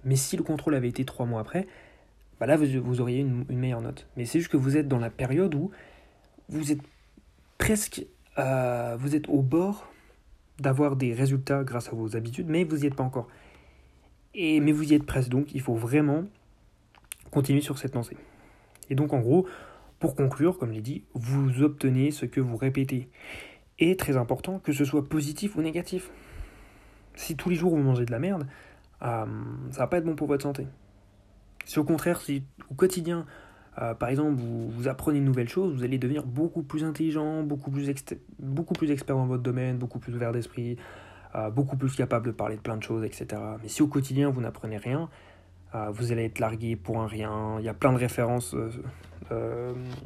Mais 0.03 0.15
si 0.15 0.37
le 0.37 0.43
contrôle 0.43 0.75
avait 0.75 0.89
été 0.89 1.05
trois 1.05 1.25
mois 1.25 1.41
après, 1.41 1.67
bah 2.39 2.45
là, 2.45 2.55
vous, 2.55 3.01
auriez 3.01 3.19
une, 3.19 3.45
une, 3.49 3.59
meilleure 3.59 3.81
note. 3.81 4.07
Mais 4.15 4.25
c'est 4.25 4.39
juste 4.39 4.51
que 4.51 4.57
vous 4.57 4.77
êtes 4.77 4.87
dans 4.87 4.99
la 4.99 5.09
période 5.09 5.53
où 5.53 5.71
vous 6.49 6.71
êtes 6.71 6.81
presque, 7.67 8.05
euh, 8.37 8.95
vous 8.97 9.13
êtes 9.13 9.27
au 9.27 9.41
bord 9.41 9.91
d'avoir 10.57 10.95
des 10.95 11.13
résultats 11.13 11.65
grâce 11.65 11.89
à 11.89 11.91
vos 11.91 12.15
habitudes, 12.15 12.47
mais 12.47 12.63
vous 12.63 12.77
n'y 12.77 12.85
êtes 12.85 12.95
pas 12.95 13.03
encore. 13.03 13.27
Et, 14.33 14.61
mais 14.61 14.71
vous 14.71 14.93
y 14.93 14.95
êtes 14.95 15.05
presque, 15.05 15.27
donc 15.27 15.53
il 15.53 15.59
faut 15.59 15.75
vraiment 15.75 16.23
continuez 17.29 17.59
sur 17.59 17.77
cette 17.77 17.93
lancée. 17.93 18.15
Et 18.89 18.95
donc 18.95 19.11
en 19.11 19.19
gros, 19.19 19.49
pour 19.99 20.15
conclure, 20.15 20.57
comme 20.57 20.69
je 20.69 20.75
l'ai 20.75 20.81
dit, 20.81 21.03
vous 21.13 21.61
obtenez 21.61 22.11
ce 22.11 22.25
que 22.25 22.39
vous 22.39 22.55
répétez. 22.55 23.09
Et 23.79 23.97
très 23.97 24.15
important, 24.15 24.59
que 24.59 24.71
ce 24.71 24.85
soit 24.85 25.03
positif 25.09 25.57
ou 25.57 25.61
négatif. 25.61 26.09
Si 27.15 27.35
tous 27.35 27.49
les 27.49 27.57
jours 27.57 27.71
vous 27.71 27.83
mangez 27.83 28.05
de 28.05 28.11
la 28.13 28.19
merde, 28.19 28.47
euh, 29.01 29.25
ça 29.71 29.79
va 29.79 29.87
pas 29.87 29.97
être 29.97 30.05
bon 30.05 30.15
pour 30.15 30.27
votre 30.27 30.43
santé. 30.43 30.67
Si 31.65 31.79
au 31.79 31.83
contraire, 31.83 32.21
si 32.21 32.45
au 32.71 32.75
quotidien, 32.75 33.25
euh, 33.81 33.93
par 33.93 34.09
exemple, 34.09 34.35
vous, 34.35 34.87
apprenez 34.87 35.19
une 35.19 35.25
nouvelle 35.25 35.49
chose, 35.49 35.75
vous 35.75 35.83
allez 35.83 35.97
devenir 35.97 36.25
beaucoup 36.25 36.63
plus 36.63 36.83
intelligent, 36.83 37.43
beaucoup 37.43 37.69
plus, 37.69 37.91
beaucoup 38.39 38.73
plus 38.73 38.91
expert 38.91 39.15
dans 39.15 39.27
votre 39.27 39.43
domaine, 39.43 39.77
beaucoup 39.77 39.99
plus 39.99 40.15
ouvert 40.15 40.31
d'esprit, 40.31 40.77
euh, 41.35 41.49
beaucoup 41.49 41.77
plus 41.77 41.95
capable 41.95 42.27
de 42.27 42.31
parler 42.31 42.55
de 42.55 42.61
plein 42.61 42.77
de 42.77 42.83
choses, 42.83 43.03
etc. 43.03 43.27
Mais 43.61 43.67
si 43.67 43.81
au 43.81 43.87
quotidien 43.87 44.29
vous 44.29 44.41
n'apprenez 44.41 44.77
rien, 44.77 45.09
vous 45.91 46.11
allez 46.11 46.25
être 46.25 46.39
largué 46.39 46.75
pour 46.75 46.99
un 47.01 47.05
rien. 47.05 47.57
Il 47.59 47.65
y 47.65 47.69
a 47.69 47.73
plein 47.75 47.93
de 47.93 47.99
références 47.99 48.55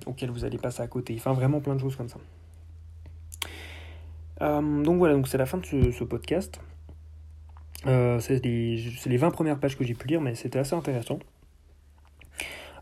auxquelles 0.05 0.31
vous 0.31 0.43
allez 0.43 0.57
passer 0.57 0.81
à 0.81 0.87
côté. 0.87 1.15
Enfin, 1.15 1.31
vraiment 1.31 1.61
plein 1.61 1.75
de 1.75 1.79
choses 1.79 1.95
comme 1.95 2.09
ça. 2.09 2.17
donc 4.41 4.97
voilà, 4.97 5.13
donc 5.13 5.29
c'est 5.29 5.37
la 5.37 5.45
fin 5.45 5.59
de 5.59 5.65
ce, 5.65 6.03
podcast. 6.03 6.59
Euh, 7.87 8.19
c'est 8.19 8.43
les, 8.45 9.17
20 9.17 9.31
premières 9.31 9.59
pages 9.59 9.77
que 9.77 9.83
j'ai 9.83 9.93
pu 9.93 10.07
lire, 10.07 10.21
mais 10.21 10.35
c'était 10.35 10.59
assez 10.59 10.75
intéressant. 10.75 11.19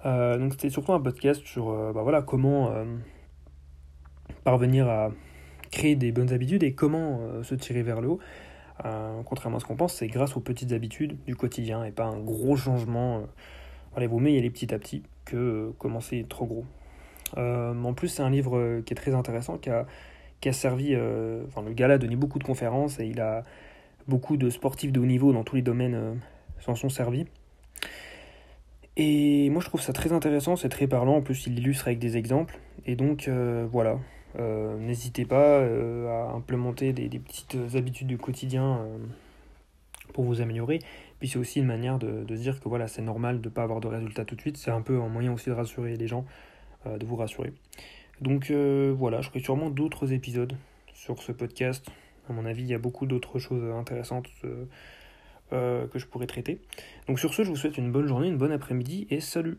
Euh, 0.05 0.37
donc 0.37 0.53
c'était 0.53 0.69
surtout 0.69 0.93
un 0.93 0.99
podcast 0.99 1.45
sur 1.45 1.69
euh, 1.69 1.91
bah 1.93 2.03
voilà, 2.03 2.21
comment 2.21 2.73
parvenir 4.43 4.87
à 4.87 5.11
créer 5.71 5.95
des 5.95 6.11
bonnes 6.11 6.31
habitudes 6.31 6.63
et 6.63 6.73
comment 6.73 7.43
se 7.43 7.55
tirer 7.55 7.83
vers 7.83 8.01
le 8.01 8.09
haut. 8.09 8.19
contrairement 9.25 9.57
à 9.57 9.59
ce 9.59 9.65
qu'on 9.65 9.75
pense, 9.75 9.93
c'est 9.95 10.07
grâce 10.07 10.35
aux 10.37 10.39
petites 10.39 10.71
habitudes 10.71 11.17
du 11.25 11.35
quotidien 11.35 11.83
et 11.83 11.91
pas 11.91 12.05
un 12.05 12.17
gros 12.19 12.55
changement. 12.55 13.23
allez, 13.95 14.07
vous 14.07 14.19
y 14.25 14.37
aller 14.37 14.49
petit 14.49 14.73
à 14.73 14.79
petit 14.79 15.03
que 15.25 15.71
commencer 15.77 16.25
trop 16.27 16.45
gros. 16.45 16.65
en 17.37 17.93
plus, 17.93 18.07
c'est 18.07 18.23
un 18.23 18.29
livre 18.29 18.81
qui 18.85 18.93
est 18.93 18.97
très 18.97 19.13
intéressant, 19.13 19.57
qui 19.57 19.69
a, 19.69 19.85
qui 20.41 20.49
a 20.49 20.53
servi. 20.53 20.95
enfin, 21.47 21.61
le 21.61 21.73
gars 21.73 21.87
a 21.87 21.97
donné 21.97 22.15
beaucoup 22.15 22.39
de 22.39 22.45
conférences 22.45 22.99
et 22.99 23.05
il 23.05 23.19
a 23.19 23.43
Beaucoup 24.09 24.37
de 24.37 24.49
sportifs 24.49 24.91
de 24.91 24.99
haut 24.99 25.05
niveau 25.05 25.33
dans 25.33 25.43
tous 25.43 25.55
les 25.55 25.61
domaines 25.61 25.93
euh, 25.93 26.13
s'en 26.61 26.73
sont 26.73 26.89
servis. 26.89 27.27
Et 29.01 29.49
moi 29.49 29.61
je 29.61 29.67
trouve 29.67 29.79
ça 29.79 29.93
très 29.93 30.11
intéressant, 30.11 30.57
c'est 30.57 30.67
très 30.67 30.85
parlant, 30.85 31.15
en 31.15 31.21
plus 31.21 31.47
il 31.47 31.55
l'illustre 31.55 31.87
avec 31.87 31.99
des 31.99 32.17
exemples. 32.17 32.59
Et 32.85 32.97
donc 32.97 33.29
euh, 33.29 33.65
voilà, 33.71 33.97
euh, 34.37 34.77
n'hésitez 34.77 35.23
pas 35.23 35.61
à 35.61 36.33
implémenter 36.35 36.91
des, 36.91 37.07
petites 37.19 37.55
habitudes 37.75 38.07
du 38.07 38.17
quotidien 38.17 38.85
pour 40.13 40.25
vous 40.25 40.41
améliorer. 40.41 40.79
Puis 41.19 41.29
c'est 41.29 41.39
aussi 41.39 41.59
une 41.59 41.65
manière 41.65 41.97
de, 41.97 42.25
de, 42.25 42.35
dire 42.35 42.59
que 42.59 42.67
voilà, 42.67 42.89
c'est 42.89 43.01
normal 43.01 43.39
de 43.39 43.47
ne 43.47 43.53
pas 43.53 43.63
avoir 43.63 43.79
de 43.79 43.87
résultats 43.87 44.25
tout 44.25 44.35
de 44.35 44.41
suite. 44.41 44.57
C'est 44.57 44.71
un 44.71 44.81
peu 44.81 44.99
un 44.99 45.07
moyen 45.07 45.31
aussi 45.31 45.49
de 45.49 45.55
rassurer 45.55 45.95
les 45.95 46.07
gens, 46.07 46.25
de 46.85 47.05
vous 47.05 47.15
rassurer. 47.15 47.53
Donc 48.19 48.51
voilà, 48.51 49.21
je 49.21 49.29
ferai 49.29 49.39
sûrement 49.39 49.69
d'autres 49.69 50.11
épisodes 50.11 50.57
sur 50.93 51.21
ce 51.21 51.31
podcast 51.31 51.89
à 52.29 52.33
mon 52.33 52.45
avis, 52.45 52.63
il 52.63 52.69
y 52.69 52.73
a 52.73 52.79
beaucoup 52.79 53.05
d'autres 53.05 53.39
choses 53.39 53.63
intéressantes 53.73 54.27
euh, 54.45 54.65
euh, 55.53 55.87
que 55.87 55.99
je 55.99 56.05
pourrais 56.05 56.27
traiter. 56.27 56.61
Donc 57.07 57.19
sur 57.19 57.33
ce, 57.33 57.43
je 57.43 57.49
vous 57.49 57.55
souhaite 57.55 57.77
une 57.77 57.91
bonne 57.91 58.07
journée, 58.07 58.27
une 58.27 58.37
bonne 58.37 58.51
après-midi 58.51 59.07
et 59.09 59.19
salut 59.19 59.57